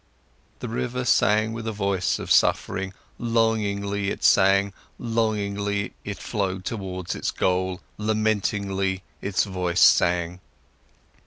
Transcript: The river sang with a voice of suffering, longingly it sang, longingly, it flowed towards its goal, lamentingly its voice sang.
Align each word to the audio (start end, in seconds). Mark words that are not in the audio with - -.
The 0.61 0.67
river 0.67 1.05
sang 1.05 1.53
with 1.53 1.67
a 1.67 1.71
voice 1.71 2.17
of 2.17 2.31
suffering, 2.31 2.95
longingly 3.19 4.09
it 4.09 4.23
sang, 4.23 4.73
longingly, 4.97 5.93
it 6.03 6.17
flowed 6.17 6.65
towards 6.65 7.13
its 7.13 7.29
goal, 7.29 7.81
lamentingly 7.99 9.03
its 9.21 9.43
voice 9.43 9.79
sang. 9.79 10.39